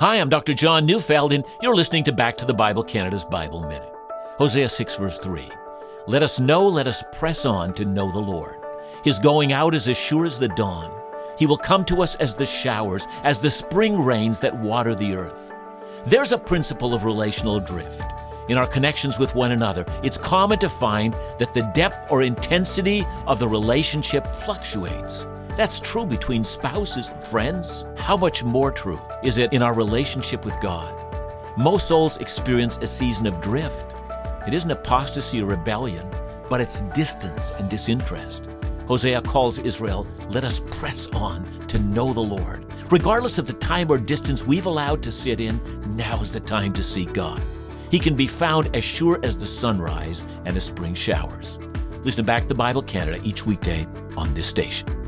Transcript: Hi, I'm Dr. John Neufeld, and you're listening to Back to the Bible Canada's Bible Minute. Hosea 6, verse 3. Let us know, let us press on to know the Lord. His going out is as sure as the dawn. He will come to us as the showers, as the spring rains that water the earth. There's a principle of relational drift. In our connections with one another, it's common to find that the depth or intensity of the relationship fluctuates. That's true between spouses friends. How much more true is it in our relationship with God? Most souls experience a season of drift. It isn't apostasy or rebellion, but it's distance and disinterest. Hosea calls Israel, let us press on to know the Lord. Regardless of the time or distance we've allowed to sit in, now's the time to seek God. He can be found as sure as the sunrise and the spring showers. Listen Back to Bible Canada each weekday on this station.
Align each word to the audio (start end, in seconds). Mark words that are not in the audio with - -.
Hi, 0.00 0.14
I'm 0.14 0.30
Dr. 0.30 0.54
John 0.54 0.86
Neufeld, 0.86 1.30
and 1.30 1.44
you're 1.60 1.76
listening 1.76 2.04
to 2.04 2.12
Back 2.12 2.38
to 2.38 2.46
the 2.46 2.54
Bible 2.54 2.82
Canada's 2.82 3.26
Bible 3.26 3.60
Minute. 3.60 3.92
Hosea 4.38 4.66
6, 4.66 4.96
verse 4.96 5.18
3. 5.18 5.46
Let 6.06 6.22
us 6.22 6.40
know, 6.40 6.66
let 6.66 6.86
us 6.86 7.04
press 7.12 7.44
on 7.44 7.74
to 7.74 7.84
know 7.84 8.10
the 8.10 8.18
Lord. 8.18 8.64
His 9.04 9.18
going 9.18 9.52
out 9.52 9.74
is 9.74 9.88
as 9.88 9.98
sure 9.98 10.24
as 10.24 10.38
the 10.38 10.48
dawn. 10.48 10.90
He 11.38 11.44
will 11.44 11.58
come 11.58 11.84
to 11.84 12.00
us 12.00 12.14
as 12.14 12.34
the 12.34 12.46
showers, 12.46 13.06
as 13.24 13.40
the 13.40 13.50
spring 13.50 14.00
rains 14.00 14.38
that 14.38 14.58
water 14.58 14.94
the 14.94 15.14
earth. 15.14 15.52
There's 16.06 16.32
a 16.32 16.38
principle 16.38 16.94
of 16.94 17.04
relational 17.04 17.60
drift. 17.60 18.10
In 18.48 18.56
our 18.56 18.66
connections 18.66 19.18
with 19.18 19.34
one 19.34 19.52
another, 19.52 19.84
it's 20.02 20.16
common 20.16 20.58
to 20.60 20.70
find 20.70 21.12
that 21.36 21.52
the 21.52 21.70
depth 21.74 22.06
or 22.08 22.22
intensity 22.22 23.04
of 23.26 23.38
the 23.38 23.48
relationship 23.48 24.26
fluctuates. 24.26 25.26
That's 25.58 25.78
true 25.78 26.06
between 26.06 26.42
spouses 26.42 27.12
friends. 27.22 27.84
How 28.00 28.16
much 28.16 28.42
more 28.42 28.72
true 28.72 29.00
is 29.22 29.38
it 29.38 29.52
in 29.52 29.62
our 29.62 29.74
relationship 29.74 30.44
with 30.44 30.58
God? 30.60 30.92
Most 31.56 31.86
souls 31.86 32.16
experience 32.16 32.76
a 32.78 32.86
season 32.86 33.26
of 33.26 33.40
drift. 33.40 33.94
It 34.48 34.54
isn't 34.54 34.70
apostasy 34.70 35.42
or 35.42 35.46
rebellion, 35.46 36.10
but 36.48 36.60
it's 36.60 36.80
distance 36.92 37.52
and 37.52 37.70
disinterest. 37.70 38.48
Hosea 38.88 39.20
calls 39.22 39.60
Israel, 39.60 40.06
let 40.30 40.42
us 40.44 40.62
press 40.72 41.06
on 41.08 41.46
to 41.68 41.78
know 41.78 42.12
the 42.12 42.20
Lord. 42.20 42.64
Regardless 42.90 43.38
of 43.38 43.46
the 43.46 43.52
time 43.52 43.88
or 43.90 43.98
distance 43.98 44.44
we've 44.44 44.66
allowed 44.66 45.02
to 45.04 45.12
sit 45.12 45.38
in, 45.38 45.60
now's 45.94 46.32
the 46.32 46.40
time 46.40 46.72
to 46.72 46.82
seek 46.82 47.12
God. 47.12 47.40
He 47.90 48.00
can 48.00 48.16
be 48.16 48.26
found 48.26 48.74
as 48.74 48.82
sure 48.82 49.20
as 49.22 49.36
the 49.36 49.46
sunrise 49.46 50.24
and 50.46 50.56
the 50.56 50.60
spring 50.60 50.94
showers. 50.94 51.58
Listen 52.02 52.24
Back 52.24 52.48
to 52.48 52.54
Bible 52.54 52.82
Canada 52.82 53.20
each 53.22 53.46
weekday 53.46 53.86
on 54.16 54.32
this 54.34 54.46
station. 54.46 54.99